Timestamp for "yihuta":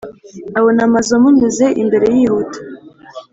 2.15-2.57